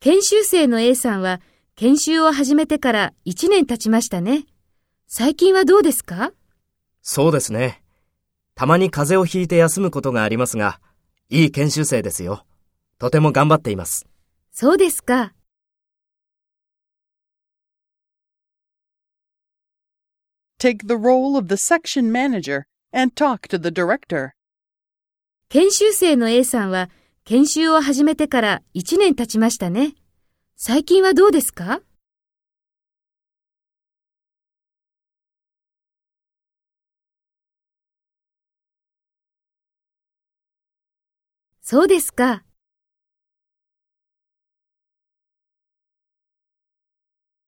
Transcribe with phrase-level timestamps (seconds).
[0.00, 1.42] 研修生の A さんは
[1.76, 4.46] 研修を始めてから1年経ちましたね。
[5.06, 6.32] 最近はどうですか？
[7.02, 7.82] そうですね。
[8.54, 10.80] たまに風邪をひいて休むことがありますが、
[11.28, 12.46] いい研修生ですよ。
[12.98, 14.06] とても頑張っています。
[14.52, 15.34] そうですか。
[20.58, 24.30] Take the role of the section manager and talk to the director.
[25.50, 26.88] 研修生の A さんは
[27.30, 29.94] 研修を始めてから1年経ちましたね。
[30.56, 31.80] 最近はどうですか？
[41.62, 42.42] そうですか。